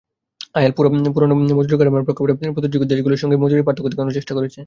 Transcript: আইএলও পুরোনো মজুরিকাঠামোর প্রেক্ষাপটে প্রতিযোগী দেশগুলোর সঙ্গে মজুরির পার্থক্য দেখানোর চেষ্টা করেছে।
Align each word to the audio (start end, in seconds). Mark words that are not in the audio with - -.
আইএলও 0.55 0.75
পুরোনো 1.15 1.33
মজুরিকাঠামোর 1.51 2.05
প্রেক্ষাপটে 2.07 2.53
প্রতিযোগী 2.55 2.85
দেশগুলোর 2.91 3.21
সঙ্গে 3.23 3.37
মজুরির 3.43 3.65
পার্থক্য 3.67 3.87
দেখানোর 3.91 4.15
চেষ্টা 4.17 4.33
করেছে। 4.37 4.59